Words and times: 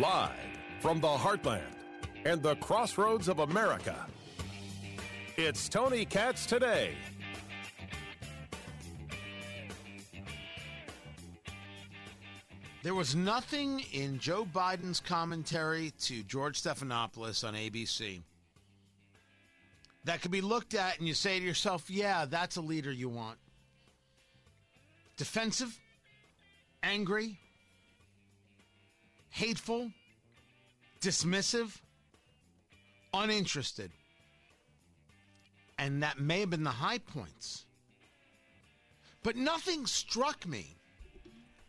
Live 0.00 0.30
from 0.80 0.98
the 0.98 1.08
heartland 1.08 1.74
and 2.24 2.42
the 2.42 2.56
crossroads 2.56 3.28
of 3.28 3.40
America. 3.40 4.06
It's 5.36 5.68
Tony 5.68 6.06
Katz 6.06 6.46
today. 6.46 6.94
There 12.82 12.94
was 12.94 13.14
nothing 13.14 13.84
in 13.92 14.18
Joe 14.18 14.46
Biden's 14.46 15.00
commentary 15.00 15.92
to 16.04 16.22
George 16.22 16.62
Stephanopoulos 16.62 17.46
on 17.46 17.52
ABC 17.52 18.22
that 20.04 20.22
could 20.22 20.30
be 20.30 20.40
looked 20.40 20.72
at 20.72 20.98
and 20.98 21.06
you 21.06 21.12
say 21.12 21.38
to 21.38 21.44
yourself, 21.44 21.90
yeah, 21.90 22.24
that's 22.24 22.56
a 22.56 22.62
leader 22.62 22.90
you 22.90 23.10
want. 23.10 23.36
Defensive, 25.18 25.78
angry, 26.82 27.38
hateful, 29.30 29.90
dismissive, 31.00 31.80
uninterested. 33.14 33.90
And 35.78 36.02
that 36.02 36.20
may 36.20 36.40
have 36.40 36.50
been 36.50 36.64
the 36.64 36.70
high 36.70 36.98
points. 36.98 37.64
But 39.22 39.36
nothing 39.36 39.86
struck 39.86 40.46
me 40.46 40.76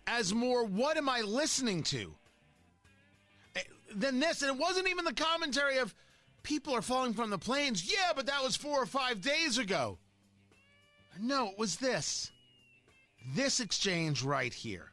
as 0.08 0.34
more 0.34 0.66
what 0.66 0.98
am 0.98 1.08
I 1.08 1.22
listening 1.22 1.84
to 1.84 2.14
eh, 3.56 3.62
than 3.96 4.20
this. 4.20 4.42
And 4.42 4.54
it 4.54 4.60
wasn't 4.60 4.90
even 4.90 5.06
the 5.06 5.14
commentary 5.14 5.78
of 5.78 5.96
people 6.44 6.76
are 6.76 6.82
falling 6.82 7.14
from 7.14 7.30
the 7.30 7.38
planes. 7.38 7.90
Yeah, 7.92 8.12
but 8.16 8.26
that 8.26 8.44
was 8.44 8.56
four 8.56 8.82
or 8.82 8.86
five 8.86 9.22
days 9.22 9.58
ago. 9.58 9.98
No, 11.20 11.50
it 11.50 11.58
was 11.58 11.78
this. 11.78 12.32
This 13.34 13.60
exchange 13.60 14.24
right 14.24 14.54
here. 14.54 14.91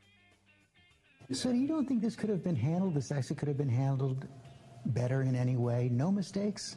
So 1.30 1.50
you 1.50 1.68
don't 1.68 1.86
think 1.86 2.00
this 2.00 2.16
could 2.16 2.30
have 2.30 2.42
been 2.42 2.56
handled? 2.56 2.94
This 2.94 3.12
actually 3.12 3.36
could 3.36 3.48
have 3.48 3.58
been 3.58 3.68
handled 3.68 4.26
better 4.86 5.22
in 5.22 5.34
any 5.34 5.56
way? 5.56 5.90
No 5.92 6.10
mistakes? 6.10 6.76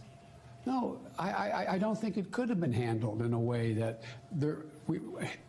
No, 0.65 0.99
I, 1.17 1.31
I, 1.31 1.73
I 1.73 1.77
don't 1.77 1.99
think 1.99 2.17
it 2.17 2.31
could 2.31 2.49
have 2.49 2.59
been 2.59 2.73
handled 2.73 3.21
in 3.21 3.33
a 3.33 3.39
way 3.39 3.73
that 3.73 4.03
there, 4.31 4.65
we, 4.87 4.99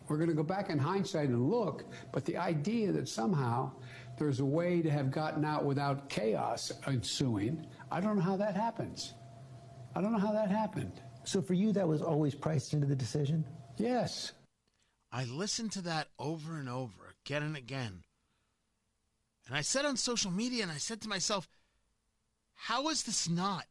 we're 0.07 0.17
going 0.17 0.29
to 0.29 0.35
go 0.35 0.43
back 0.43 0.69
in 0.69 0.79
hindsight 0.79 1.29
and 1.29 1.49
look, 1.49 1.85
but 2.11 2.25
the 2.25 2.37
idea 2.37 2.91
that 2.93 3.07
somehow 3.07 3.71
there's 4.17 4.39
a 4.39 4.45
way 4.45 4.81
to 4.81 4.89
have 4.89 5.11
gotten 5.11 5.45
out 5.45 5.65
without 5.65 6.09
chaos 6.09 6.71
ensuing, 6.87 7.67
I 7.91 7.99
don't 7.99 8.15
know 8.15 8.23
how 8.23 8.37
that 8.37 8.55
happens. 8.55 9.13
I 9.95 10.01
don't 10.01 10.13
know 10.13 10.17
how 10.17 10.31
that 10.31 10.49
happened. 10.49 11.01
So 11.25 11.41
for 11.41 11.53
you, 11.53 11.71
that 11.73 11.87
was 11.87 12.01
always 12.01 12.33
priced 12.33 12.73
into 12.73 12.87
the 12.87 12.95
decision? 12.95 13.45
Yes. 13.77 14.31
I 15.11 15.25
listened 15.25 15.73
to 15.73 15.81
that 15.81 16.07
over 16.17 16.57
and 16.57 16.67
over, 16.67 17.13
again 17.23 17.43
and 17.43 17.55
again. 17.55 18.01
And 19.47 19.55
I 19.55 19.61
said 19.61 19.85
on 19.85 19.97
social 19.97 20.31
media, 20.31 20.63
and 20.63 20.71
I 20.71 20.77
said 20.77 21.01
to 21.01 21.09
myself, 21.09 21.47
how 22.55 22.89
is 22.89 23.03
this 23.03 23.27
not 23.27 23.65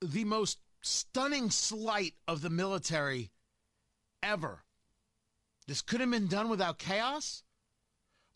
the 0.00 0.24
most 0.24 0.58
stunning 0.80 1.50
slight 1.50 2.14
of 2.26 2.40
the 2.40 2.50
military 2.50 3.30
ever? 4.22 4.64
This 5.66 5.82
could 5.82 6.00
have 6.00 6.10
been 6.10 6.28
done 6.28 6.48
without 6.48 6.78
chaos? 6.78 7.42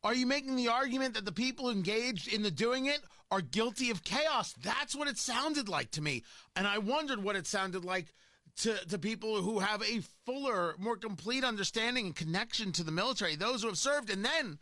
Are 0.05 0.15
you 0.15 0.27
making 0.27 0.57
the 0.57 0.69
argument 0.69 1.15
that 1.15 1.25
the 1.25 1.33
people 1.33 1.71
engaged 1.71 2.33
in 2.33 2.43
the 2.43 2.51
doing 2.51 2.87
it 2.87 3.01
are 3.31 3.41
guilty 3.41 3.91
of 3.91 4.05
chaos? 4.05 4.55
That's 4.63 4.95
what 4.95 5.09
it 5.09 5.19
sounded 5.19 5.69
like 5.69 5.91
to 5.93 6.03
me. 6.03 6.23
And 6.55 6.67
I 6.67 6.79
wondered 6.79 7.23
what 7.23 7.37
it 7.37 7.47
sounded 7.47 7.85
like 7.85 8.15
to, 8.59 8.75
to 8.89 8.99
people 8.99 9.43
who 9.43 9.59
have 9.59 9.83
a 9.83 10.03
fuller, 10.25 10.75
more 10.79 10.97
complete 10.97 11.45
understanding 11.45 12.07
and 12.07 12.17
connection 12.17 12.73
to 12.73 12.85
the 12.85 12.93
military, 12.93 13.37
those 13.37 13.63
who 13.63 13.69
have 13.69 13.79
served. 13.79 14.11
And 14.11 14.25
then 14.25 14.59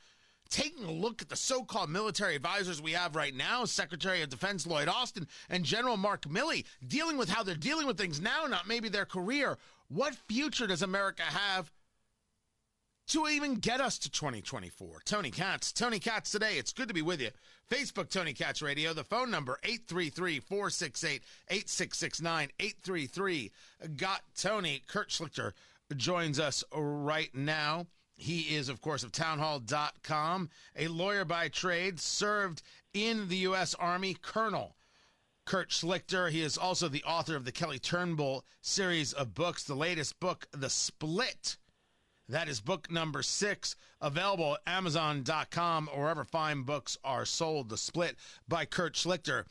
taking 0.48 0.84
a 0.84 0.91
look 0.91 1.22
at 1.22 1.28
the 1.28 1.36
so 1.36 1.64
called 1.64 1.91
military 1.91 2.36
advisors 2.36 2.80
we 2.80 2.92
have 2.92 3.16
right 3.16 3.34
now, 3.34 3.64
Secretary 3.64 4.22
of 4.22 4.28
Defense 4.28 4.66
Lloyd 4.66 4.89
Austin 4.89 5.27
and 5.48 5.64
General 5.64 5.96
Mark 5.96 6.23
Milley, 6.23 6.64
dealing 6.86 7.17
with 7.17 7.29
how 7.29 7.42
they're 7.42 7.55
dealing 7.55 7.86
with 7.86 7.98
things 7.98 8.20
now, 8.20 8.46
not 8.46 8.68
maybe 8.68 8.89
their 8.89 9.05
career. 9.05 9.58
What 9.89 10.14
future 10.14 10.67
does 10.67 10.83
America 10.83 11.23
have 11.23 11.70
to 13.08 13.29
even 13.29 13.55
get 13.56 13.80
us 13.80 13.98
to 13.98 14.11
2024? 14.11 15.02
Tony 15.05 15.30
Katz, 15.30 15.73
Tony 15.73 15.98
Katz 15.98 16.30
today. 16.30 16.58
It's 16.58 16.73
good 16.73 16.89
to 16.89 16.95
be 16.95 17.02
with 17.02 17.20
you. 17.20 17.30
Facebook, 17.70 18.11
Tony 18.11 18.33
Katz 18.33 18.62
Radio. 18.62 18.92
The 18.92 19.05
phone 19.05 19.30
number, 19.30 19.58
833 19.62 20.40
468 20.40 21.23
8669 21.51 22.48
833. 22.58 23.52
Got 23.96 24.23
Tony. 24.36 24.83
Kurt 24.86 25.11
Schlichter 25.11 25.52
joins 25.96 26.39
us 26.39 26.64
right 26.73 27.35
now. 27.35 27.86
He 28.17 28.57
is, 28.57 28.69
of 28.69 28.81
course, 28.81 29.03
of 29.03 29.13
townhall.com, 29.13 30.51
a 30.75 30.89
lawyer 30.89 31.25
by 31.25 31.49
trade, 31.49 32.01
served 32.01 32.63
in 32.95 33.29
the 33.29 33.37
U.S. 33.39 33.75
Army, 33.75 34.17
Colonel. 34.21 34.77
Kurt 35.45 35.71
Schlichter. 35.71 36.31
He 36.31 36.43
is 36.43 36.59
also 36.59 36.89
the 36.89 37.05
author 37.05 37.37
of 37.37 37.45
the 37.45 37.53
Kelly 37.53 37.79
Turnbull 37.79 38.45
series 38.61 39.13
of 39.13 39.33
books. 39.33 39.63
The 39.63 39.77
latest 39.77 40.19
book, 40.19 40.49
The 40.51 40.69
Split. 40.69 41.57
That 42.29 42.49
is 42.49 42.61
book 42.61 42.91
number 42.91 43.23
six, 43.23 43.77
available 44.01 44.55
at 44.55 44.61
Amazon.com 44.67 45.89
or 45.95 46.03
wherever 46.03 46.25
fine 46.25 46.63
books 46.63 46.98
are 47.05 47.25
sold. 47.25 47.69
The 47.69 47.77
Split 47.77 48.17
by 48.48 48.65
Kurt 48.65 48.95
Schlichter. 48.95 49.45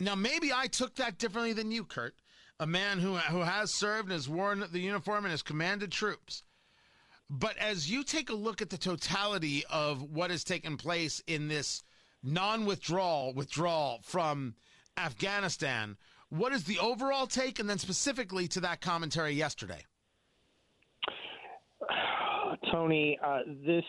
Now, 0.00 0.16
maybe 0.16 0.52
I 0.52 0.66
took 0.66 0.96
that 0.96 1.18
differently 1.18 1.52
than 1.52 1.70
you, 1.70 1.84
Kurt. 1.84 2.16
A 2.58 2.66
man 2.66 2.98
who, 2.98 3.16
who 3.16 3.40
has 3.40 3.72
served 3.72 4.08
and 4.08 4.12
has 4.12 4.28
worn 4.28 4.64
the 4.72 4.80
uniform 4.80 5.24
and 5.24 5.30
has 5.30 5.42
commanded 5.42 5.92
troops. 5.92 6.42
But 7.28 7.56
as 7.58 7.90
you 7.90 8.04
take 8.04 8.30
a 8.30 8.34
look 8.34 8.62
at 8.62 8.70
the 8.70 8.78
totality 8.78 9.64
of 9.70 10.02
what 10.02 10.30
has 10.30 10.44
taken 10.44 10.76
place 10.76 11.20
in 11.26 11.48
this 11.48 11.82
non 12.22 12.66
withdrawal 12.66 13.34
withdrawal 13.34 14.00
from 14.02 14.54
Afghanistan, 14.96 15.96
what 16.28 16.52
is 16.52 16.64
the 16.64 16.78
overall 16.78 17.26
take? 17.26 17.58
And 17.58 17.68
then 17.68 17.78
specifically 17.78 18.46
to 18.48 18.60
that 18.60 18.80
commentary 18.80 19.32
yesterday? 19.32 19.84
Tony, 22.70 23.18
uh, 23.24 23.40
this 23.64 23.84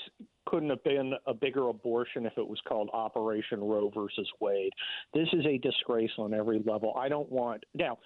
couldn't 0.47 0.69
have 0.69 0.83
been 0.83 1.13
a 1.25 1.33
bigger 1.33 1.67
abortion 1.67 2.25
if 2.25 2.37
it 2.37 2.47
was 2.47 2.59
called 2.67 2.89
Operation 2.93 3.59
Roe 3.59 3.91
versus 3.93 4.27
Wade. 4.39 4.71
This 5.13 5.27
is 5.33 5.45
a 5.45 5.57
disgrace 5.57 6.11
on 6.17 6.33
every 6.33 6.61
level. 6.65 6.93
I 6.97 7.09
don't 7.09 7.29
want 7.31 7.63
now. 7.73 7.97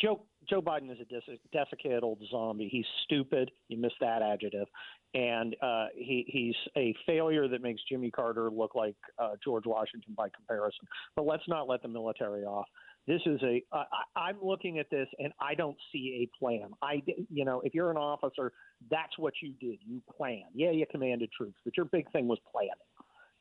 Joe 0.00 0.22
Joe 0.48 0.60
Biden 0.60 0.90
is 0.90 0.98
a 1.00 1.56
desiccated 1.56 2.02
old 2.02 2.20
zombie. 2.30 2.68
He's 2.70 2.86
stupid. 3.04 3.50
You 3.68 3.78
missed 3.78 3.96
that 4.00 4.20
adjective, 4.20 4.66
and 5.14 5.54
uh, 5.62 5.86
he 5.94 6.24
he's 6.26 6.54
a 6.76 6.94
failure 7.06 7.46
that 7.46 7.62
makes 7.62 7.80
Jimmy 7.88 8.10
Carter 8.10 8.50
look 8.50 8.74
like 8.74 8.96
uh, 9.18 9.32
George 9.42 9.64
Washington 9.66 10.14
by 10.16 10.28
comparison. 10.30 10.86
But 11.14 11.26
let's 11.26 11.44
not 11.46 11.68
let 11.68 11.82
the 11.82 11.88
military 11.88 12.42
off. 12.42 12.66
This 13.06 13.20
is 13.26 13.40
a. 13.42 13.62
Uh, 13.72 13.84
I'm 14.16 14.38
looking 14.42 14.78
at 14.78 14.90
this 14.90 15.06
and 15.18 15.32
I 15.40 15.54
don't 15.54 15.76
see 15.92 16.26
a 16.28 16.38
plan. 16.38 16.70
I 16.82 17.02
you 17.28 17.44
know 17.44 17.60
if 17.64 17.72
you're 17.72 17.90
an 17.90 17.96
officer, 17.96 18.52
that's 18.90 19.16
what 19.18 19.34
you 19.40 19.52
did. 19.60 19.78
You 19.86 20.02
plan. 20.16 20.44
Yeah, 20.52 20.72
you 20.72 20.84
commanded 20.90 21.30
troops, 21.32 21.58
but 21.64 21.76
your 21.76 21.86
big 21.86 22.10
thing 22.10 22.26
was 22.26 22.38
planning. 22.50 22.70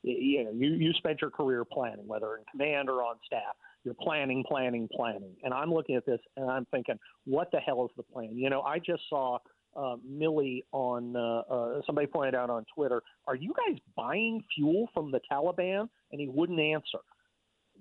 You 0.03 0.46
know, 0.46 0.51
you 0.51 0.69
you 0.73 0.94
spent 0.94 1.22
your 1.22 1.31
career 1.31 1.66
planning, 1.66 2.07
whether 2.07 2.38
in 2.38 2.44
command 2.51 2.88
or 2.88 3.01
on 3.03 3.16
staff 3.25 3.56
you're 3.84 3.95
planning, 3.95 4.44
planning, 4.47 4.88
planning. 4.94 5.35
And 5.44 5.53
I'm 5.53 5.73
looking 5.73 5.95
at 5.95 6.06
this 6.06 6.19
and 6.38 6.50
I'm 6.50 6.66
thinking, 6.72 6.95
what 7.25 7.50
the 7.51 7.59
hell 7.59 7.85
is 7.85 7.91
the 7.97 8.03
plan? 8.03 8.38
You 8.38 8.50
know, 8.50 8.62
I 8.62 8.79
just 8.79 9.01
saw 9.09 9.40
uh, 9.75 9.95
Milley 10.07 10.63
on 10.72 11.16
uh, 11.16 11.53
uh, 11.53 11.81
somebody 11.85 12.07
pointed 12.07 12.35
out 12.35 12.50
on 12.50 12.66
Twitter, 12.75 13.01
are 13.28 13.35
you 13.35 13.53
guys 13.67 13.78
buying 13.95 14.44
fuel 14.56 14.90
from 14.94 15.12
the 15.12 15.22
Taliban? 15.31 15.88
And 16.12 16.19
he 16.19 16.28
wouldn't 16.28 16.59
answer. 16.59 17.00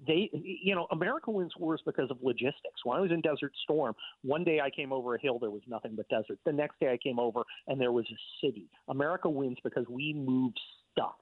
They, 0.07 0.31
you 0.33 0.77
know, 0.77 0.87
America 0.93 1.31
wins 1.33 1.53
wars 1.59 1.81
because 1.85 2.09
of 2.11 2.19
logistics. 2.23 2.85
When 2.85 2.97
I 2.97 3.01
was 3.01 3.11
in 3.11 3.21
Desert 3.21 3.51
Storm, 3.65 3.95
one 4.23 4.45
day 4.45 4.61
I 4.61 4.71
came 4.71 4.93
over 4.93 5.17
a 5.17 5.21
hill, 5.21 5.41
there 5.41 5.51
was 5.51 5.63
nothing 5.67 5.97
but 5.97 6.09
desert. 6.09 6.39
The 6.47 6.53
next 6.53 6.79
day 6.79 6.93
I 6.93 6.99
came 7.03 7.19
over 7.19 7.43
and 7.67 7.81
there 7.81 7.91
was 7.91 8.07
a 8.13 8.47
city. 8.47 8.71
America 8.89 9.29
wins 9.29 9.57
because 9.65 9.87
we 9.89 10.13
move 10.13 10.53
stuff 10.93 11.17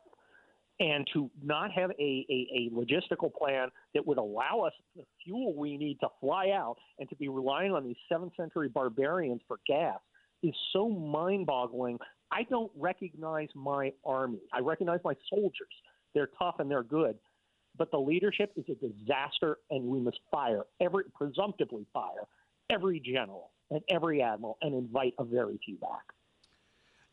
and 0.79 1.07
to 1.13 1.31
not 1.43 1.71
have 1.73 1.91
a, 1.99 2.27
a, 2.29 2.49
a, 2.55 2.71
logistical 2.75 3.33
plan 3.33 3.69
that 3.95 4.07
would 4.07 4.19
allow 4.19 4.61
us 4.61 4.73
the 4.95 5.05
fuel 5.25 5.55
we 5.55 5.77
need 5.77 5.99
to 6.01 6.09
fly 6.21 6.51
out 6.51 6.77
and 6.99 7.09
to 7.09 7.17
be 7.17 7.29
relying 7.29 7.73
on 7.73 7.85
these 7.85 7.97
seventh 8.11 8.33
century 8.37 8.69
barbarians 8.69 9.41
for 9.49 9.59
gas 9.67 9.99
is 10.43 10.55
so 10.73 10.89
mind 10.89 11.47
boggling. 11.47 11.99
I 12.31 12.43
don't 12.45 12.71
recognize 12.77 13.49
my 13.55 13.93
army. 14.05 14.41
I 14.53 14.61
recognize 14.61 15.01
my 15.05 15.15
soldiers. 15.31 15.73
They're 16.15 16.31
tough 16.39 16.57
and 16.59 16.71
they're 16.71 16.83
good. 16.83 17.17
But 17.79 17.91
the 17.91 17.99
leadership 17.99 18.53
is 18.57 18.65
a 18.69 18.75
disaster, 18.75 19.59
and 19.71 19.85
we 19.85 20.01
must 20.01 20.19
fire 20.31 20.63
every, 20.81 21.05
presumptively 21.15 21.87
fire 21.93 22.27
every 22.71 23.01
general 23.01 23.53
and 23.71 23.81
every 23.91 24.23
admiral 24.23 24.57
and 24.63 24.75
invite 24.75 25.15
a 25.19 25.25
very 25.25 25.59
few 25.65 25.77
back. 25.77 26.05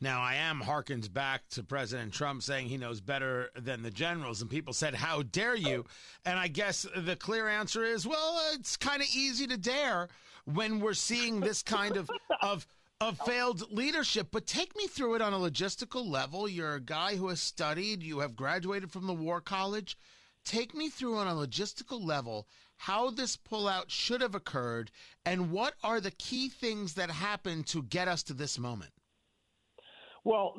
Now, 0.02 0.22
I 0.22 0.36
am 0.36 0.62
harkens 0.62 1.12
back 1.12 1.48
to 1.52 1.64
President 1.64 2.14
Trump 2.14 2.44
saying 2.44 2.68
he 2.68 2.78
knows 2.78 3.00
better 3.00 3.50
than 3.56 3.84
the 3.84 3.92
generals, 3.92 4.42
and 4.42 4.50
people 4.50 4.74
said, 4.74 4.96
How 4.96 5.22
dare 5.22 5.56
you? 5.56 5.86
And 6.26 6.38
I 6.38 6.50
guess 6.50 6.86
the 6.96 7.16
clear 7.16 7.48
answer 7.48 7.84
is, 7.84 8.06
Well, 8.06 8.40
it's 8.54 8.76
kind 8.76 9.02
of 9.02 9.08
easy 9.16 9.48
to 9.48 9.58
dare 9.58 10.10
when 10.46 10.80
we're 10.80 10.94
seeing 10.94 11.40
this 11.40 11.64
kind 11.64 11.96
of, 11.96 12.10
of, 12.42 12.68
of 13.00 13.18
failed 13.20 13.72
leadership. 13.72 14.28
But 14.32 14.46
take 14.46 14.76
me 14.76 14.88
through 14.88 15.16
it 15.16 15.22
on 15.22 15.34
a 15.34 15.40
logistical 15.40 16.06
level. 16.06 16.50
You're 16.50 16.76
a 16.76 16.82
guy 16.82 17.16
who 17.16 17.30
has 17.30 17.40
studied, 17.40 18.04
you 18.04 18.20
have 18.20 18.36
graduated 18.36 18.92
from 18.92 19.08
the 19.08 19.14
War 19.14 19.40
College. 19.40 19.98
Take 20.44 20.76
me 20.76 20.90
through 20.90 21.18
on 21.18 21.28
a 21.28 21.34
logistical 21.34 22.04
level 22.04 22.48
how 22.76 23.10
this 23.10 23.38
pullout 23.38 23.86
should 23.88 24.20
have 24.20 24.36
occurred 24.36 24.92
and 25.26 25.52
what 25.52 25.76
are 25.84 26.02
the 26.02 26.12
key 26.12 26.50
things 26.50 26.96
that 26.96 27.10
happened 27.10 27.66
to 27.68 27.84
get 27.84 28.10
us 28.10 28.24
to 28.24 28.34
this 28.34 28.60
moment? 28.60 28.92
Well, 30.24 30.56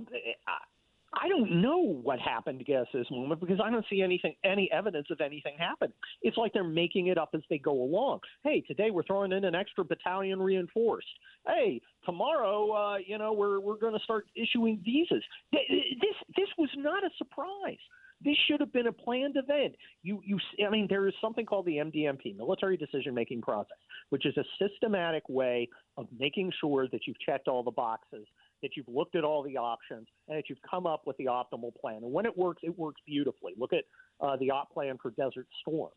I 1.23 1.29
don't 1.29 1.63
know 1.63 1.79
what 1.79 2.19
happened 2.19 2.63
to 2.67 2.75
us 2.75 2.87
this 2.93 3.07
moment 3.11 3.41
because 3.41 3.61
I 3.63 3.71
don't 3.71 3.85
see 3.89 4.03
anything, 4.03 4.35
any 4.45 4.71
evidence 4.73 5.09
of 5.11 5.21
anything 5.21 5.57
happening. 5.59 5.95
It's 6.23 6.37
like 6.37 6.53
they're 6.53 6.65
making 6.65 7.09
it 7.09 7.19
up 7.19 7.31
as 7.35 7.43
they 7.49 7.59
go 7.59 7.73
along. 7.73 8.21
Hey, 8.43 8.63
today 8.63 8.91
we're 8.91 9.05
throwing 9.05 9.33
in 9.33 9.45
an 9.45 9.55
extra 9.55 9.85
battalion 9.85 10.41
reinforced. 10.41 11.07
Hey, 11.47 11.81
tomorrow, 12.05 12.71
uh, 12.73 12.97
you 13.07 13.19
know, 13.19 13.33
we're 13.33 13.61
we're 13.61 13.79
going 13.79 13.97
to 13.97 14.05
start 14.05 14.27
issuing 14.35 14.81
visas. 14.85 15.25
This 15.53 16.17
this 16.37 16.49
was 16.59 16.71
not 16.77 17.05
a 17.05 17.11
surprise. 17.19 17.79
This 18.25 18.37
should 18.49 18.61
have 18.61 18.73
been 18.73 18.87
a 18.87 18.93
planned 18.93 19.37
event. 19.37 19.75
You, 20.03 20.21
you, 20.25 20.39
I 20.67 20.71
mean, 20.71 20.87
there 20.89 21.07
is 21.07 21.15
something 21.21 21.45
called 21.45 21.67
the 21.67 21.77
MDMP, 21.77 22.35
Military 22.37 22.77
Decision 22.77 23.15
Making 23.15 23.43
Process, 23.43 23.77
which 24.09 24.25
is 24.25 24.35
a 24.39 24.45
systematic 24.59 25.29
way 25.29 25.69
of 25.99 26.07
making 26.19 26.51
sure 26.59 26.89
that 26.91 27.01
you've 27.07 27.21
checked 27.21 27.49
all 27.49 27.63
the 27.63 27.71
boxes 27.71 28.27
that 28.62 28.71
you've 28.77 28.89
looked 28.89 29.17
at 29.17 29.25
all 29.25 29.43
the 29.43 29.56
options, 29.56 30.06
and 30.29 30.39
that 30.39 30.49
you've 30.49 30.62
come 30.69 30.87
up 30.87 31.03
with 31.06 31.17
the 31.19 31.27
optimal 31.27 31.75
plan. 31.81 31.97
And 32.03 32.12
when 32.12 32.27
it 32.27 32.37
works, 32.37 32.62
it 32.62 32.79
works 32.79 33.01
beautifully. 33.06 33.53
Look 33.59 33.73
at 33.73 33.85
uh, 34.21 34.37
the 34.37 34.51
op 34.51 34.73
plan 34.73 34.99
for 35.01 35.11
Desert 35.11 35.47
Storm, 35.61 35.91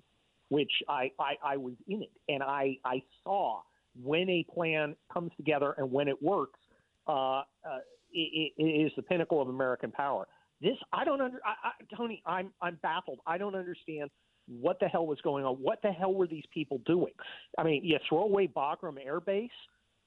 which 0.49 0.71
I, 0.89 1.11
I, 1.19 1.35
I 1.43 1.57
was 1.57 1.73
in 1.87 2.01
it, 2.01 2.11
and 2.27 2.43
I, 2.43 2.77
I 2.83 3.01
saw 3.23 3.61
when 4.03 4.29
a 4.29 4.45
plan 4.53 4.95
comes 5.11 5.31
together 5.37 5.73
and 5.77 5.91
when 5.91 6.07
it 6.07 6.21
works, 6.21 6.59
uh, 7.07 7.39
uh, 7.39 7.43
it, 8.11 8.53
it 8.57 8.63
is 8.63 8.91
the 8.95 9.01
pinnacle 9.01 9.41
of 9.41 9.49
American 9.49 9.91
power. 9.91 10.27
This 10.61 10.77
I 10.91 11.05
don't 11.05 11.21
under 11.21 11.39
I, 11.45 11.69
I, 11.69 11.95
Tony. 11.95 12.21
I'm 12.25 12.51
I'm 12.61 12.79
baffled. 12.81 13.19
I 13.27 13.37
don't 13.37 13.55
understand 13.55 14.09
what 14.47 14.79
the 14.79 14.87
hell 14.87 15.05
was 15.05 15.19
going 15.21 15.45
on. 15.45 15.55
What 15.55 15.81
the 15.83 15.91
hell 15.91 16.13
were 16.13 16.25
these 16.25 16.45
people 16.51 16.81
doing? 16.85 17.13
I 17.57 17.63
mean, 17.63 17.83
you 17.83 17.97
throw 18.07 18.23
away 18.23 18.47
Bagram 18.47 18.95
Air 19.03 19.19
Base 19.19 19.51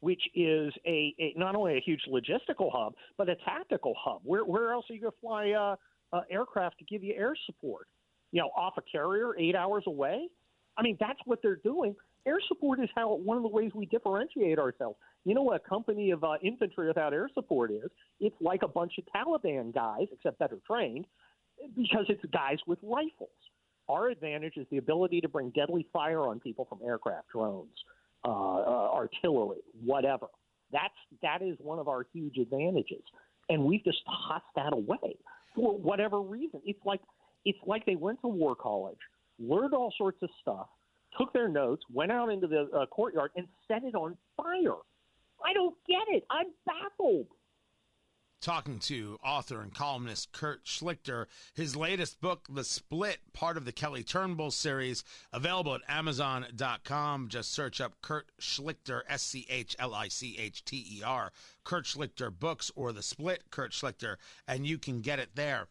which 0.01 0.23
is 0.35 0.73
a, 0.87 1.15
a, 1.19 1.35
not 1.37 1.55
only 1.55 1.77
a 1.77 1.81
huge 1.81 2.03
logistical 2.11 2.71
hub 2.73 2.95
but 3.17 3.29
a 3.29 3.37
tactical 3.37 3.95
hub. 3.99 4.21
Where 4.25 4.45
where 4.45 4.73
else 4.73 4.87
are 4.91 4.95
you 4.95 5.01
going 5.01 5.13
to 5.13 5.19
fly 5.21 5.51
uh, 5.51 5.77
uh, 6.17 6.23
aircraft 6.31 6.79
to 6.79 6.85
give 6.85 7.03
you 7.03 7.15
air 7.15 7.35
support? 7.47 7.87
You 8.33 8.43
know, 8.43 8.51
off 8.57 8.75
a 8.77 8.83
carrier 8.83 9.37
eight 9.39 9.55
hours 9.55 9.85
away. 9.87 10.29
I 10.77 10.83
mean, 10.83 10.97
that's 11.01 11.19
what 11.25 11.41
they're 11.43 11.57
doing. 11.57 11.95
Air 12.27 12.39
support 12.49 12.81
is 12.81 12.89
how 12.95 13.15
one 13.15 13.37
of 13.37 13.43
the 13.43 13.49
ways 13.49 13.73
we 13.75 13.87
differentiate 13.87 14.59
ourselves. 14.59 14.97
You 15.25 15.35
know 15.35 15.43
what 15.43 15.57
a 15.57 15.69
company 15.69 16.11
of 16.11 16.23
uh, 16.25 16.35
infantry 16.43 16.87
without 16.87 17.13
air 17.13 17.29
support 17.35 17.71
is? 17.71 17.91
It's 18.21 18.37
like 18.41 18.63
a 18.63 18.69
bunch 18.69 18.93
of 18.99 19.05
Taliban 19.15 19.75
guys, 19.75 20.07
except 20.13 20.39
better 20.39 20.59
trained, 20.67 21.07
because 21.77 22.07
it's 22.09 22.25
guys 22.33 22.59
with 22.67 22.79
rifles. 22.83 23.29
Our 23.89 24.09
advantage 24.09 24.57
is 24.57 24.67
the 24.71 24.77
ability 24.77 25.21
to 25.23 25.29
bring 25.29 25.51
deadly 25.51 25.87
fire 25.93 26.21
on 26.21 26.41
people 26.41 26.65
from 26.67 26.79
aircraft, 26.87 27.29
drones, 27.33 27.77
uh, 28.25 28.29
uh, 28.29 28.80
artillery, 29.01 29.59
whatever. 29.85 30.27
That's 30.73 30.95
that 31.23 31.43
is 31.43 31.57
one 31.59 31.79
of 31.79 31.89
our 31.89 32.07
huge 32.13 32.37
advantages, 32.39 33.03
and 33.49 33.65
we've 33.65 33.85
just 33.85 33.99
tossed 34.07 34.45
that 34.57 34.73
away 34.73 35.17
for 35.55 35.77
whatever 35.77 36.21
reason. 36.21 36.61
It's 36.65 36.85
like 36.85 37.01
it's 37.45 37.59
like 37.67 37.85
they 37.87 37.97
went 37.97 38.21
to 38.21 38.29
war 38.29 38.55
college, 38.55 38.99
learned 39.39 39.75
all 39.75 39.93
sorts 39.97 40.23
of 40.23 40.29
stuff, 40.41 40.69
took 41.19 41.33
their 41.33 41.49
notes, 41.49 41.83
went 41.93 42.13
out 42.13 42.29
into 42.29 42.47
the 42.47 42.69
uh, 42.77 42.87
courtyard, 42.87 43.33
and 43.37 43.47
set 43.67 43.83
it 43.85 43.95
on 43.95 44.17
fire. 44.37 44.79
I 45.45 45.53
don't 45.55 45.75
get 45.89 46.03
it. 46.09 46.25
I'm 46.31 46.49
baffled 46.67 47.27
talking 48.41 48.79
to 48.79 49.19
author 49.23 49.61
and 49.61 49.75
columnist 49.75 50.33
Kurt 50.33 50.65
Schlichter. 50.65 51.27
His 51.55 51.77
latest 51.77 52.21
book, 52.21 52.47
The 52.51 52.65
Split, 52.65 53.19
part 53.33 53.57
of 53.57 53.65
the 53.65 53.73
Kelly 53.73 54.03
Turnbull 54.03 54.51
series, 54.51 55.05
available 55.33 55.75
at 55.75 55.83
Amazon.com. 55.89 57.29
Just 57.29 57.53
search 57.53 57.81
up 57.81 58.01
Kurt 58.01 58.31
Schlichter, 58.41 59.03
S 59.09 59.23
C 59.23 59.47
H 59.51 59.77
L 59.79 59.95
I 59.95 60.09
C 60.09 60.37
H 60.39 60.65
T 60.65 60.99
E 60.99 61.03
R, 61.03 61.33
Kurt 61.65 61.85
Schlichter 61.85 62.31
Books 62.31 62.71
or 62.75 62.93
The 62.93 63.03
Split, 63.03 63.51
Kurt 63.51 63.73
Schlichter, 63.73 64.17
and 64.49 64.67
you 64.67 64.79
can 64.79 65.01
get 65.01 65.19
it 65.19 65.31
there 65.35 65.69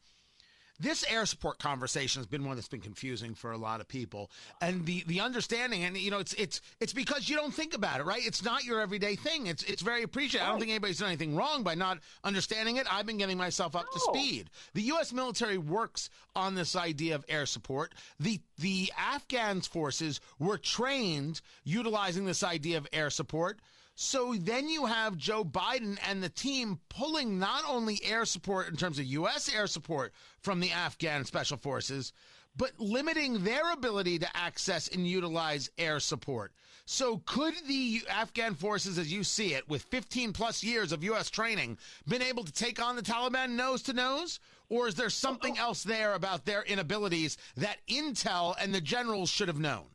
this 0.79 1.03
air 1.09 1.25
support 1.25 1.59
conversation 1.59 2.19
has 2.19 2.27
been 2.27 2.45
one 2.45 2.55
that's 2.55 2.67
been 2.67 2.79
confusing 2.79 3.35
for 3.35 3.51
a 3.51 3.57
lot 3.57 3.81
of 3.81 3.87
people. 3.87 4.31
And 4.61 4.85
the 4.85 5.03
the 5.07 5.19
understanding 5.19 5.83
and 5.83 5.97
you 5.97 6.11
know 6.11 6.19
it's 6.19 6.33
it's 6.33 6.61
it's 6.79 6.93
because 6.93 7.29
you 7.29 7.35
don't 7.35 7.53
think 7.53 7.73
about 7.73 7.99
it 7.99 8.05
right? 8.05 8.25
It's 8.25 8.43
not 8.43 8.63
your 8.63 8.79
everyday 8.81 9.15
thing. 9.15 9.47
It's 9.47 9.63
it's 9.63 9.81
very 9.81 10.03
appreciated. 10.03 10.45
I 10.45 10.49
don't 10.49 10.59
think 10.59 10.71
anybody's 10.71 10.99
done 10.99 11.09
anything 11.09 11.35
wrong 11.35 11.63
by 11.63 11.75
not 11.75 11.99
understanding 12.23 12.77
it. 12.77 12.87
I've 12.91 13.05
been 13.05 13.17
getting 13.17 13.37
myself 13.37 13.75
up 13.75 13.91
to 13.91 13.99
speed. 13.99 14.49
The 14.73 14.83
us 14.83 15.11
military 15.11 15.57
works 15.57 16.09
on 16.35 16.55
this 16.55 16.75
idea 16.75 17.15
of 17.15 17.25
air 17.27 17.45
support. 17.45 17.93
The 18.19 18.39
the 18.57 18.91
afghan 18.97 19.61
forces 19.61 20.21
were 20.37 20.57
trained 20.57 21.41
utilizing 21.63 22.25
this 22.25 22.43
idea 22.43 22.77
of 22.77 22.87
air 22.93 23.09
support 23.09 23.59
so 24.01 24.33
then 24.33 24.69
you 24.69 24.85
have 24.85 25.17
Joe 25.17 25.43
Biden 25.43 25.97
and 26.07 26.23
the 26.23 26.29
team 26.29 26.79
pulling 26.87 27.37
not 27.37 27.65
only 27.67 27.99
air 28.01 28.23
support 28.23 28.69
in 28.69 28.77
terms 28.77 28.97
of 28.97 29.03
U.S. 29.03 29.53
air 29.53 29.67
support 29.67 30.13
from 30.39 30.61
the 30.61 30.71
Afghan 30.71 31.25
special 31.25 31.57
forces, 31.57 32.13
but 32.55 32.71
limiting 32.79 33.43
their 33.43 33.73
ability 33.73 34.17
to 34.19 34.37
access 34.37 34.87
and 34.87 35.05
utilize 35.05 35.69
air 35.77 35.99
support. 35.99 36.53
So 36.85 37.21
could 37.25 37.55
the 37.67 38.01
Afghan 38.09 38.55
forces, 38.55 38.97
as 38.97 39.11
you 39.11 39.25
see 39.25 39.53
it, 39.53 39.67
with 39.67 39.83
15 39.83 40.31
plus 40.31 40.63
years 40.63 40.93
of 40.93 41.03
U.S. 41.03 41.29
training, 41.29 41.77
been 42.07 42.21
able 42.21 42.45
to 42.45 42.53
take 42.53 42.81
on 42.81 42.95
the 42.95 43.01
Taliban 43.01 43.49
nose 43.49 43.81
to 43.81 43.91
nose? 43.91 44.39
Or 44.69 44.87
is 44.87 44.95
there 44.95 45.09
something 45.09 45.57
else 45.57 45.83
there 45.83 46.13
about 46.13 46.45
their 46.45 46.63
inabilities 46.63 47.35
that 47.57 47.85
intel 47.89 48.55
and 48.61 48.73
the 48.73 48.79
generals 48.79 49.29
should 49.29 49.49
have 49.49 49.59
known? 49.59 49.87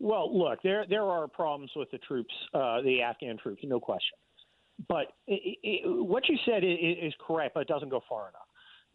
Well, 0.00 0.36
look, 0.36 0.60
there 0.62 0.84
there 0.88 1.04
are 1.04 1.28
problems 1.28 1.70
with 1.76 1.90
the 1.90 1.98
troops, 1.98 2.32
uh, 2.52 2.82
the 2.82 3.02
Afghan 3.02 3.38
troops, 3.38 3.62
no 3.64 3.80
question. 3.80 4.18
But 4.88 5.12
it, 5.26 5.58
it, 5.62 5.80
what 5.84 6.28
you 6.28 6.36
said 6.44 6.64
is, 6.64 6.78
is 6.80 7.14
correct, 7.24 7.54
but 7.54 7.60
it 7.60 7.68
doesn't 7.68 7.90
go 7.90 8.02
far 8.08 8.28
enough. 8.28 8.48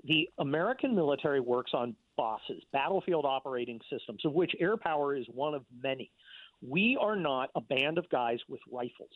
The 0.06 0.30
American 0.40 0.96
military 0.96 1.40
works 1.40 1.72
on 1.74 1.96
BOSSes, 2.18 2.64
battlefield 2.72 3.26
operating 3.26 3.80
systems, 3.90 4.24
of 4.26 4.34
which 4.34 4.52
air 4.60 4.78
power 4.78 5.16
is 5.16 5.26
one 5.34 5.54
of 5.54 5.64
many. 5.82 6.12
We 6.62 6.98
are 7.00 7.16
not 7.16 7.50
a 7.56 7.62
band 7.62 7.98
of 7.98 8.10
guys 8.10 8.40
with 8.48 8.62
rifles. 8.72 9.10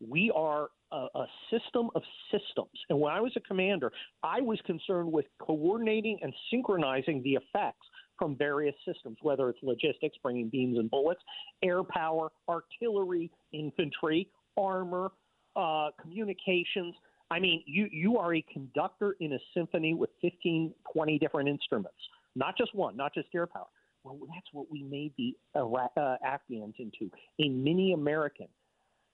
We 0.00 0.30
are 0.34 0.68
a, 0.92 1.06
a, 1.14 1.26
system 1.50 1.88
of 1.94 2.02
systems. 2.30 2.78
And 2.90 3.00
when 3.00 3.12
I 3.12 3.20
was 3.20 3.32
a 3.36 3.40
commander, 3.40 3.90
I 4.22 4.40
was 4.40 4.60
concerned 4.66 5.10
with 5.10 5.24
coordinating 5.40 6.18
and 6.22 6.34
synchronizing 6.50 7.22
the 7.22 7.34
effects 7.34 7.86
from 8.18 8.36
various 8.36 8.74
systems, 8.86 9.18
whether 9.22 9.48
it's 9.48 9.58
logistics, 9.62 10.16
bringing 10.22 10.48
beams 10.48 10.78
and 10.78 10.90
bullets, 10.90 11.20
air 11.62 11.82
power, 11.82 12.30
artillery, 12.48 13.30
infantry, 13.52 14.28
armor, 14.56 15.10
uh, 15.56 15.90
communications. 16.00 16.94
I 17.30 17.40
mean, 17.40 17.62
you, 17.66 17.88
you 17.90 18.18
are 18.18 18.34
a 18.34 18.44
conductor 18.52 19.16
in 19.20 19.32
a 19.32 19.38
symphony 19.54 19.94
with 19.94 20.10
15, 20.22 20.72
20 20.92 21.18
different 21.18 21.48
instruments, 21.48 21.98
not 22.34 22.56
just 22.56 22.74
one, 22.74 22.96
not 22.96 23.14
just 23.14 23.28
air 23.34 23.46
power. 23.46 23.66
Well, 24.04 24.18
that's 24.32 24.46
what 24.52 24.70
we 24.70 24.82
made 24.84 25.12
the 25.18 25.36
Iraq, 25.56 25.90
uh, 25.96 26.16
Afghans 26.24 26.74
into 26.78 27.10
a 27.40 27.48
mini 27.48 27.92
American 27.92 28.46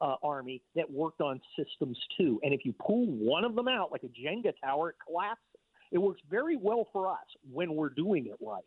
uh, 0.02 0.16
army 0.22 0.60
that 0.74 0.90
worked 0.90 1.20
on 1.20 1.40
systems 1.56 1.98
too. 2.18 2.38
And 2.42 2.52
if 2.52 2.64
you 2.64 2.74
pull 2.74 3.06
one 3.06 3.44
of 3.44 3.54
them 3.54 3.68
out, 3.68 3.90
like 3.92 4.02
a 4.02 4.08
Jenga 4.08 4.52
tower, 4.62 4.90
it 4.90 4.96
collapses. 5.06 5.38
It 5.92 5.98
works 5.98 6.20
very 6.28 6.56
well 6.56 6.88
for 6.92 7.10
us 7.10 7.24
when 7.50 7.74
we're 7.74 7.90
doing 7.90 8.26
it 8.26 8.36
right. 8.44 8.64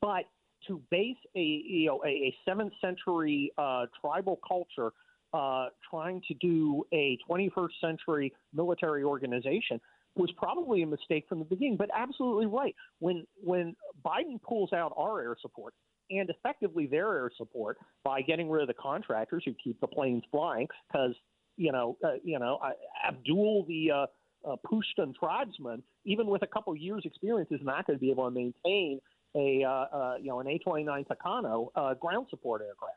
But 0.00 0.24
to 0.68 0.80
base 0.90 1.16
a 1.36 1.40
you 1.40 1.86
know 1.86 2.02
a, 2.06 2.34
seventh 2.46 2.72
century 2.80 3.52
uh, 3.58 3.86
tribal 4.00 4.40
culture 4.46 4.92
uh, 5.32 5.66
trying 5.90 6.22
to 6.28 6.34
do 6.34 6.84
a 6.92 7.18
21st 7.28 7.68
century 7.80 8.32
military 8.52 9.02
organization 9.02 9.80
was 10.16 10.30
probably 10.36 10.82
a 10.82 10.86
mistake 10.86 11.26
from 11.28 11.40
the 11.40 11.44
beginning. 11.44 11.76
But 11.76 11.90
absolutely 11.94 12.46
right. 12.46 12.74
When 13.00 13.26
when 13.42 13.74
Biden 14.04 14.40
pulls 14.42 14.72
out 14.72 14.92
our 14.96 15.20
air 15.20 15.36
support 15.40 15.74
and 16.10 16.30
effectively 16.30 16.86
their 16.86 17.12
air 17.12 17.30
support 17.36 17.78
by 18.04 18.22
getting 18.22 18.50
rid 18.50 18.62
of 18.62 18.68
the 18.68 18.74
contractors 18.74 19.42
who 19.44 19.54
keep 19.62 19.80
the 19.80 19.86
planes 19.86 20.22
flying, 20.30 20.68
because 20.88 21.14
you 21.56 21.72
know 21.72 21.96
uh, 22.04 22.12
you 22.22 22.38
know 22.38 22.58
Abdul 23.06 23.64
the 23.66 23.90
uh, 23.90 24.06
uh, 24.48 24.56
Pushtun 24.66 25.14
tribesman, 25.14 25.82
even 26.04 26.26
with 26.26 26.42
a 26.42 26.46
couple 26.46 26.74
years 26.76 27.02
experience, 27.04 27.50
is 27.50 27.60
not 27.62 27.86
going 27.86 27.98
to 27.98 28.00
be 28.00 28.10
able 28.10 28.24
to 28.26 28.30
maintain 28.30 29.00
a 29.34 29.64
uh, 29.64 29.96
uh, 29.96 30.14
you 30.20 30.28
know 30.28 30.40
an 30.40 30.46
A29 30.46 31.06
Tucano 31.06 31.68
uh, 31.74 31.94
ground 31.94 32.26
support 32.30 32.62
aircraft 32.62 32.94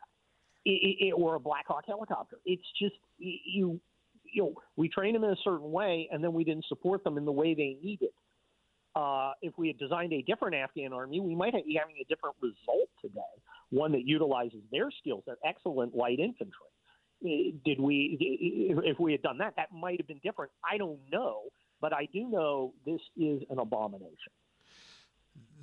it, 0.65 0.98
it, 1.08 1.12
or 1.12 1.36
a 1.36 1.39
Black 1.39 1.65
Hawk 1.67 1.84
helicopter. 1.88 2.38
It's 2.46 2.63
just 2.79 2.96
you 3.17 3.79
you 4.24 4.44
know 4.44 4.53
we 4.75 4.89
train 4.89 5.13
them 5.13 5.24
in 5.24 5.32
a 5.32 5.38
certain 5.44 5.72
way, 5.72 6.08
and 6.12 6.24
then 6.24 6.34
we 6.34 6.44
didn't 6.44 6.65
support 6.65 7.03
them 7.03 7.17
in 7.17 7.25
the 7.25 7.32
way 7.32 7.53
they 7.53 7.77
needed. 7.84 8.10
Uh, 8.96 9.34
if 9.41 9.53
we 9.58 9.67
had 9.67 9.77
designed 9.77 10.12
a 10.12 10.24
different 10.24 10.56
Afghan 10.56 10.91
army, 10.91 11.20
we 11.20 11.36
might 11.36 11.53
be 11.53 11.77
having 11.79 11.96
a 12.01 12.06
different 12.06 12.36
result 12.41 12.89
today, 13.00 13.22
one 13.70 13.91
that 13.91 14.06
utilizes 14.06 14.62
their 14.72 14.89
skills, 15.00 15.22
their 15.27 15.38
excellent 15.46 15.96
light 15.96 16.20
infantry. 16.20 16.65
Did 17.22 17.79
we, 17.79 18.17
if 18.84 19.00
we 19.00 19.12
had 19.12 19.22
done 19.22 19.38
that, 19.38 19.53
that 19.56 19.67
might 19.72 20.00
have 20.00 20.08
been 20.08 20.20
different. 20.24 20.51
I 20.67 20.77
don't 20.77 21.00
know, 21.12 21.41
but 21.79 21.94
I 21.94 22.08
do 22.12 22.27
know 22.27 22.74
this 22.86 23.01
is 23.15 23.44
an 23.51 23.60
abomination 23.60 24.32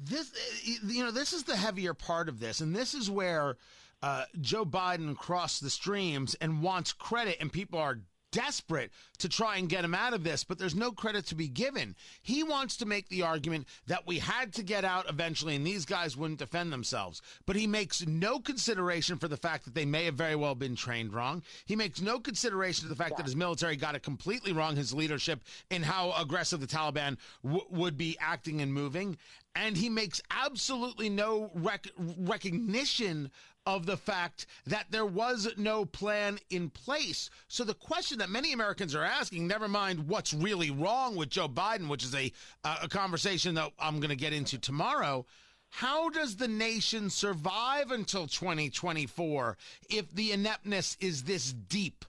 this, 0.04 0.32
you 0.64 1.02
know, 1.02 1.10
this 1.10 1.32
is 1.32 1.44
the 1.44 1.56
heavier 1.56 1.94
part 1.94 2.28
of 2.28 2.40
this, 2.40 2.60
and 2.60 2.74
this 2.74 2.94
is 2.94 3.10
where 3.10 3.56
uh, 4.02 4.24
Joe 4.40 4.64
Biden 4.64 5.16
crossed 5.16 5.62
the 5.62 5.70
streams 5.70 6.34
and 6.34 6.62
wants 6.62 6.92
credit, 6.92 7.38
and 7.40 7.52
people 7.52 7.78
are 7.78 8.00
desperate 8.34 8.90
to 9.18 9.28
try 9.28 9.56
and 9.56 9.68
get 9.68 9.84
him 9.84 9.94
out 9.94 10.12
of 10.12 10.24
this, 10.24 10.42
but 10.42 10.58
there's 10.58 10.74
no 10.74 10.90
credit 10.90 11.24
to 11.26 11.36
be 11.36 11.46
given. 11.46 11.94
He 12.20 12.42
wants 12.42 12.76
to 12.78 12.86
make 12.86 13.08
the 13.08 13.22
argument 13.22 13.68
that 13.86 14.06
we 14.06 14.18
had 14.18 14.52
to 14.54 14.64
get 14.64 14.84
out 14.84 15.08
eventually 15.08 15.54
and 15.54 15.64
these 15.64 15.84
guys 15.84 16.16
wouldn't 16.16 16.40
defend 16.40 16.72
themselves. 16.72 17.22
But 17.46 17.54
he 17.54 17.68
makes 17.68 18.04
no 18.06 18.40
consideration 18.40 19.18
for 19.18 19.28
the 19.28 19.36
fact 19.36 19.64
that 19.64 19.74
they 19.74 19.86
may 19.86 20.04
have 20.06 20.16
very 20.16 20.34
well 20.34 20.56
been 20.56 20.74
trained 20.74 21.14
wrong. 21.14 21.42
He 21.64 21.76
makes 21.76 22.00
no 22.00 22.18
consideration 22.18 22.82
to 22.82 22.88
the 22.88 22.96
fact 22.96 23.16
that 23.16 23.26
his 23.26 23.36
military 23.36 23.76
got 23.76 23.94
it 23.94 24.02
completely 24.02 24.52
wrong, 24.52 24.74
his 24.74 24.92
leadership, 24.92 25.40
in 25.70 25.82
how 25.84 26.12
aggressive 26.18 26.60
the 26.60 26.66
Taliban 26.66 27.16
w- 27.44 27.64
would 27.70 27.96
be 27.96 28.16
acting 28.20 28.60
and 28.60 28.74
moving. 28.74 29.16
And 29.54 29.76
he 29.76 29.88
makes 29.88 30.20
absolutely 30.32 31.08
no 31.08 31.52
rec- 31.54 31.86
recognition 31.96 33.30
of 33.66 33.86
the 33.86 33.96
fact 33.96 34.46
that 34.66 34.86
there 34.90 35.06
was 35.06 35.48
no 35.56 35.84
plan 35.84 36.38
in 36.50 36.70
place. 36.70 37.30
So 37.48 37.64
the 37.64 37.74
question 37.74 38.18
that 38.18 38.28
many 38.28 38.52
Americans 38.52 38.94
are 38.94 39.04
asking, 39.04 39.46
never 39.46 39.68
mind 39.68 40.08
what's 40.08 40.34
really 40.34 40.70
wrong 40.70 41.16
with 41.16 41.30
Joe 41.30 41.48
Biden, 41.48 41.88
which 41.88 42.04
is 42.04 42.14
a 42.14 42.32
uh, 42.62 42.78
a 42.82 42.88
conversation 42.88 43.54
that 43.54 43.72
I'm 43.78 44.00
going 44.00 44.10
to 44.10 44.16
get 44.16 44.32
into 44.32 44.58
tomorrow. 44.58 45.26
How 45.70 46.08
does 46.08 46.36
the 46.36 46.46
nation 46.46 47.10
survive 47.10 47.90
until 47.90 48.28
2024 48.28 49.56
if 49.90 50.14
the 50.14 50.30
ineptness 50.30 50.96
is 51.00 51.24
this 51.24 51.52
deep? 51.52 52.04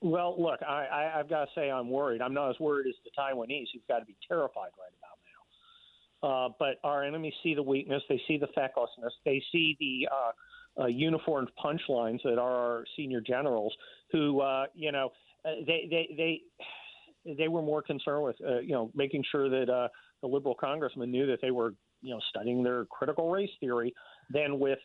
Well, 0.00 0.40
look, 0.40 0.60
I, 0.66 0.86
I, 0.86 1.20
I've 1.20 1.28
got 1.28 1.44
to 1.44 1.50
say 1.54 1.70
I'm 1.70 1.90
worried. 1.90 2.22
I'm 2.22 2.32
not 2.32 2.48
as 2.48 2.58
worried 2.58 2.86
as 2.86 2.94
the 3.04 3.10
Taiwanese 3.18 3.66
who've 3.74 3.86
got 3.86 3.98
to 3.98 4.06
be 4.06 4.16
terrified 4.26 4.70
right 4.78 4.92
about. 4.98 5.09
Uh, 6.22 6.48
but 6.58 6.78
our 6.84 7.02
enemies 7.02 7.32
see 7.42 7.54
the 7.54 7.62
weakness, 7.62 8.02
they 8.08 8.20
see 8.28 8.36
the 8.36 8.48
fecklessness, 8.48 9.12
they 9.24 9.42
see 9.50 9.76
the 9.80 10.08
uh, 10.12 10.82
uh, 10.82 10.86
uniformed 10.86 11.48
punchlines 11.62 12.22
that 12.22 12.38
are 12.38 12.52
our 12.52 12.84
senior 12.96 13.20
generals, 13.20 13.74
who 14.12 14.40
uh, 14.40 14.66
you 14.74 14.92
know 14.92 15.10
uh, 15.44 15.50
they 15.66 15.88
they 15.90 16.14
they 17.24 17.34
they 17.38 17.48
were 17.48 17.62
more 17.62 17.82
concerned 17.82 18.22
with 18.22 18.36
you 18.62 18.72
know 18.72 18.90
making 18.94 19.24
sure 19.30 19.48
that 19.48 19.88
the 20.20 20.26
liberal 20.26 20.54
congressmen 20.54 21.10
knew 21.10 21.26
that 21.26 21.38
they 21.40 21.50
were 21.50 21.74
you 22.02 22.10
know 22.10 22.20
studying 22.28 22.62
their 22.62 22.84
critical 22.86 23.30
race 23.30 23.50
theory 23.58 23.92
than 24.30 24.58
with 24.58 24.78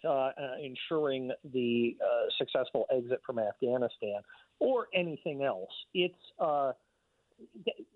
ensuring 0.63 1.31
the 1.53 1.95
successful 2.37 2.85
exit 2.95 3.19
from 3.25 3.39
Afghanistan 3.39 4.21
or 4.59 4.87
anything 4.93 5.43
else. 5.43 5.69
It's 5.93 6.15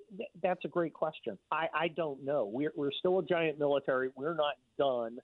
th- 0.09 0.17
th- 0.17 0.29
that's 0.41 0.65
a 0.65 0.67
great 0.67 0.93
question. 0.93 1.37
I, 1.51 1.67
I 1.73 1.87
don't 1.89 2.23
know. 2.23 2.49
We're, 2.51 2.73
we're 2.75 2.91
still 2.91 3.19
a 3.19 3.25
giant 3.25 3.59
military. 3.59 4.09
We're 4.15 4.35
not 4.35 4.55
done. 4.77 5.19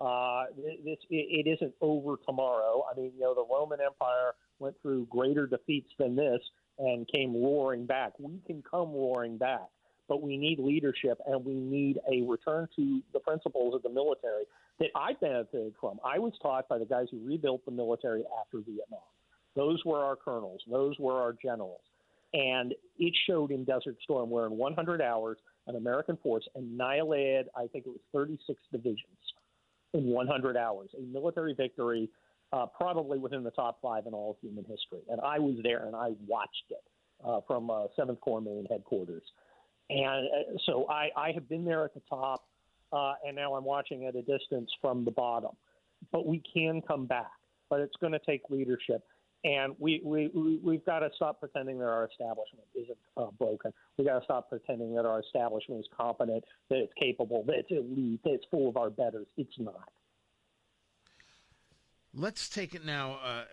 Uh, 0.00 0.44
this 0.84 0.98
it, 1.08 1.46
it 1.46 1.50
isn't 1.50 1.74
over 1.80 2.16
tomorrow. 2.26 2.84
I 2.90 2.98
mean, 2.98 3.12
you 3.14 3.22
know, 3.22 3.34
the 3.34 3.46
Roman 3.50 3.78
Empire 3.80 4.34
went 4.58 4.76
through 4.82 5.06
greater 5.06 5.46
defeats 5.46 5.90
than 5.98 6.16
this 6.16 6.40
and 6.78 7.08
came 7.08 7.34
roaring 7.34 7.86
back. 7.86 8.12
We 8.18 8.40
can 8.46 8.62
come 8.70 8.92
roaring 8.92 9.38
back, 9.38 9.68
but 10.08 10.22
we 10.22 10.36
need 10.36 10.58
leadership 10.58 11.18
and 11.26 11.44
we 11.44 11.54
need 11.54 11.98
a 12.10 12.22
return 12.22 12.68
to 12.76 13.02
the 13.14 13.20
principles 13.20 13.74
of 13.74 13.82
the 13.82 13.88
military 13.88 14.44
that 14.80 14.90
I 14.94 15.14
benefited 15.18 15.72
from. 15.80 15.98
I 16.04 16.18
was 16.18 16.34
taught 16.42 16.68
by 16.68 16.78
the 16.78 16.84
guys 16.84 17.06
who 17.10 17.18
rebuilt 17.24 17.64
the 17.64 17.70
military 17.70 18.24
after 18.40 18.58
Vietnam. 18.58 19.00
Those 19.54 19.82
were 19.86 20.04
our 20.04 20.16
colonels. 20.16 20.60
Those 20.70 20.98
were 20.98 21.14
our 21.14 21.34
generals. 21.42 21.80
And 22.32 22.74
it 22.98 23.14
showed 23.26 23.50
in 23.50 23.64
Desert 23.64 23.96
Storm 24.02 24.30
where 24.30 24.46
in 24.46 24.56
100 24.56 25.00
hours, 25.00 25.38
an 25.66 25.76
American 25.76 26.16
force 26.22 26.46
annihilated, 26.54 27.48
I 27.56 27.66
think 27.68 27.86
it 27.86 27.90
was 27.90 28.00
36 28.12 28.60
divisions 28.72 28.98
in 29.94 30.06
100 30.06 30.56
hours. 30.56 30.90
A 30.98 31.02
military 31.02 31.54
victory, 31.54 32.10
uh, 32.52 32.66
probably 32.66 33.18
within 33.18 33.42
the 33.42 33.50
top 33.50 33.78
five 33.82 34.06
in 34.06 34.14
all 34.14 34.32
of 34.32 34.36
human 34.40 34.64
history. 34.64 35.02
And 35.08 35.20
I 35.20 35.38
was 35.38 35.56
there 35.62 35.86
and 35.86 35.96
I 35.96 36.10
watched 36.26 36.70
it 36.70 36.84
uh, 37.24 37.40
from 37.46 37.70
uh, 37.70 37.86
7th 37.98 38.20
Corps 38.20 38.40
Main 38.40 38.66
headquarters. 38.70 39.22
And 39.90 40.26
uh, 40.26 40.58
so 40.66 40.86
I, 40.88 41.10
I 41.16 41.32
have 41.32 41.48
been 41.48 41.64
there 41.64 41.84
at 41.84 41.94
the 41.94 42.02
top, 42.08 42.44
uh, 42.92 43.14
and 43.26 43.36
now 43.36 43.54
I'm 43.54 43.64
watching 43.64 44.06
at 44.06 44.16
a 44.16 44.22
distance 44.22 44.70
from 44.80 45.04
the 45.04 45.10
bottom. 45.10 45.52
But 46.12 46.26
we 46.26 46.42
can 46.52 46.82
come 46.82 47.06
back, 47.06 47.30
but 47.70 47.80
it's 47.80 47.96
going 48.00 48.12
to 48.12 48.20
take 48.26 48.42
leadership. 48.50 49.02
And 49.46 49.76
we, 49.78 50.00
we, 50.04 50.28
we, 50.34 50.58
we've 50.60 50.84
got 50.84 51.00
to 51.00 51.10
stop 51.14 51.38
pretending 51.38 51.78
that 51.78 51.86
our 51.86 52.08
establishment 52.10 52.66
isn't 52.74 52.98
uh, 53.16 53.26
broken. 53.38 53.72
We've 53.96 54.06
got 54.06 54.18
to 54.18 54.24
stop 54.24 54.48
pretending 54.48 54.92
that 54.96 55.06
our 55.06 55.20
establishment 55.20 55.80
is 55.80 55.86
competent, 55.96 56.42
that 56.68 56.78
it's 56.78 56.92
capable, 57.00 57.44
that 57.46 57.54
it's 57.54 57.70
elite, 57.70 58.20
that 58.24 58.32
it's 58.32 58.44
full 58.50 58.68
of 58.68 58.76
our 58.76 58.90
betters. 58.90 59.28
It's 59.36 59.56
not. 59.56 59.88
Let's 62.12 62.48
take 62.48 62.74
it 62.74 62.84
now 62.84 63.20
uh, 63.24 63.44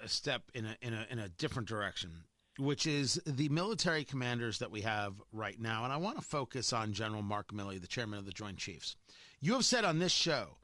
a, 0.00 0.06
a 0.06 0.08
step 0.08 0.42
in 0.54 0.64
a, 0.64 0.76
in 0.80 0.94
a 0.94 1.06
in 1.10 1.18
a 1.18 1.28
different 1.28 1.68
direction, 1.68 2.10
which 2.58 2.86
is 2.86 3.20
the 3.26 3.50
military 3.50 4.04
commanders 4.04 4.58
that 4.60 4.70
we 4.70 4.80
have 4.82 5.14
right 5.32 5.60
now, 5.60 5.84
and 5.84 5.92
I 5.92 5.98
want 5.98 6.16
to 6.16 6.24
focus 6.24 6.72
on 6.72 6.94
General 6.94 7.22
Mark 7.22 7.52
Milley, 7.52 7.78
the 7.78 7.86
chairman 7.86 8.18
of 8.18 8.24
the 8.24 8.32
Joint 8.32 8.56
Chiefs. 8.56 8.96
You 9.40 9.52
have 9.52 9.66
said 9.66 9.84
on 9.84 9.98
this 9.98 10.12
show 10.12 10.56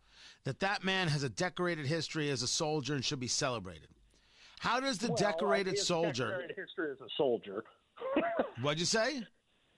that 0.44 0.60
that 0.60 0.82
man 0.82 1.08
has 1.08 1.24
a 1.24 1.28
decorated 1.28 1.86
history 1.86 2.30
as 2.30 2.42
a 2.42 2.48
soldier 2.48 2.94
and 2.94 3.04
should 3.04 3.20
be 3.20 3.28
celebrated. 3.28 3.88
How 4.60 4.80
does 4.80 4.98
the 4.98 5.08
Well, 5.08 5.16
uh, 5.16 5.30
decorated 5.30 5.72
he 5.72 5.78
has 5.78 5.86
soldier? 5.86 6.28
Decorated 6.28 6.56
history 6.56 6.90
as 6.92 7.00
a 7.00 7.08
soldier. 7.16 7.64
What'd 8.62 8.80
you 8.80 8.86
say? 8.86 9.22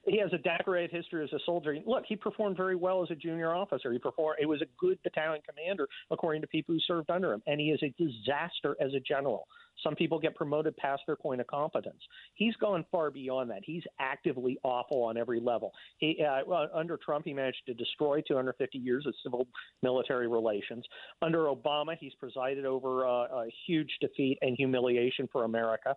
he 0.06 0.18
has 0.18 0.32
a 0.32 0.38
decorated 0.38 0.90
history 0.90 1.22
as 1.24 1.32
a 1.32 1.38
soldier. 1.44 1.76
Look, 1.86 2.04
he 2.06 2.16
performed 2.16 2.56
very 2.56 2.76
well 2.76 3.02
as 3.02 3.10
a 3.10 3.14
junior 3.14 3.54
officer. 3.54 3.92
He 3.92 3.98
performed. 3.98 4.38
It 4.40 4.46
was 4.46 4.62
a 4.62 4.66
good 4.78 4.98
battalion 5.02 5.42
commander, 5.48 5.88
according 6.10 6.42
to 6.42 6.48
people 6.48 6.74
who 6.74 6.80
served 6.80 7.10
under 7.10 7.32
him, 7.32 7.42
and 7.46 7.60
he 7.60 7.70
is 7.70 7.82
a 7.82 7.94
disaster 8.02 8.76
as 8.80 8.94
a 8.94 9.00
general. 9.00 9.46
Some 9.82 9.94
people 9.94 10.18
get 10.18 10.34
promoted 10.34 10.76
past 10.76 11.02
their 11.06 11.16
point 11.16 11.40
of 11.40 11.46
competence. 11.46 12.00
He's 12.34 12.54
gone 12.56 12.84
far 12.90 13.10
beyond 13.10 13.50
that. 13.50 13.60
He's 13.64 13.82
actively 13.98 14.58
awful 14.62 15.02
on 15.02 15.16
every 15.16 15.40
level. 15.40 15.72
He, 15.98 16.22
uh, 16.24 16.66
under 16.74 16.96
Trump, 16.96 17.24
he 17.26 17.32
managed 17.32 17.62
to 17.66 17.74
destroy 17.74 18.20
250 18.26 18.78
years 18.78 19.06
of 19.06 19.14
civil 19.22 19.46
military 19.82 20.28
relations. 20.28 20.84
Under 21.22 21.44
Obama, 21.44 21.96
he's 21.98 22.14
presided 22.14 22.64
over 22.64 23.06
uh, 23.06 23.44
a 23.44 23.46
huge 23.66 23.90
defeat 24.00 24.38
and 24.42 24.56
humiliation 24.56 25.28
for 25.32 25.44
America. 25.44 25.96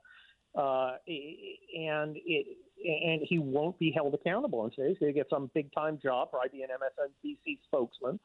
Uh, 0.55 0.97
and 1.07 2.17
it 2.25 2.45
and 2.85 3.21
he 3.27 3.39
won't 3.39 3.77
be 3.79 3.91
held 3.91 4.13
accountable. 4.13 4.63
And 4.63 4.73
so 4.75 4.83
he's 4.83 4.97
going 4.97 5.13
to 5.13 5.17
get 5.17 5.29
some 5.29 5.49
big 5.53 5.73
time 5.73 5.99
job, 6.01 6.29
be 6.51 6.63
an 6.63 6.69
MSNBC 6.69 7.59
spokesman. 7.65 8.19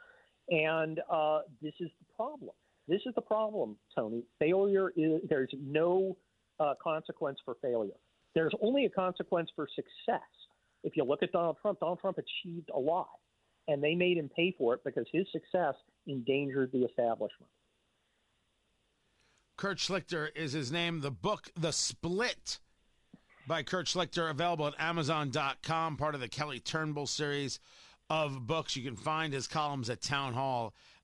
And 0.51 1.01
uh, 1.11 1.41
this 1.63 1.75
is 1.81 1.91
the 2.01 2.15
problem. 2.17 2.55
This 2.89 3.03
is 3.05 3.15
the 3.15 3.23
problem, 3.23 3.77
Tony. 3.95 4.25
Failure 4.39 4.91
is 4.97 5.21
there's 5.29 5.53
no 5.61 6.17
uh, 6.59 6.75
consequence 6.83 7.39
for 7.45 7.57
failure. 7.61 7.93
There's 8.35 8.55
only 8.63 8.87
a 8.87 8.91
consequence 8.91 9.51
for 9.55 9.69
success. 9.75 10.23
If 10.85 10.97
you 10.97 11.05
look 11.05 11.23
at 11.23 11.33
Donald 11.33 11.57
Trump, 11.61 11.81
Donald 11.81 12.01
Trump 12.01 12.19
achieved 12.19 12.71
a 12.75 12.79
lot, 12.79 13.09
and 13.67 13.83
they 13.83 13.95
made 13.95 14.17
him 14.17 14.31
pay 14.35 14.55
for 14.57 14.75
it 14.75 14.81
because 14.85 15.07
his 15.13 15.27
success 15.33 15.75
endangered 16.07 16.71
the 16.73 16.85
establishment. 16.85 17.51
Kurt 19.57 19.79
Schlichter 19.79 20.29
is 20.37 20.53
his 20.53 20.71
name. 20.71 21.01
The 21.01 21.11
book, 21.11 21.51
The 21.57 21.73
Split, 21.73 22.61
by 23.47 23.65
Kurt 23.65 23.87
Schlichter, 23.87 24.31
available 24.31 24.69
at 24.69 24.75
Amazon.com, 24.79 25.97
part 25.97 26.15
of 26.15 26.21
the 26.21 26.29
Kelly 26.29 26.61
Turnbull 26.61 27.07
series 27.07 27.59
of 28.09 28.47
books. 28.47 28.77
You 28.77 28.85
can 28.85 28.97
find 28.97 29.33
his 29.33 29.49
columns 29.49 29.91
at 29.91 30.01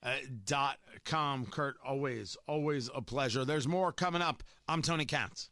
townhall.com. 0.04 1.46
Kurt, 1.46 1.76
always, 1.84 2.36
always 2.46 2.90
a 2.94 3.02
pleasure. 3.02 3.44
There's 3.44 3.68
more 3.68 3.92
coming 3.92 4.22
up. 4.22 4.42
I'm 4.68 4.82
Tony 4.82 5.04
Katz. 5.04 5.50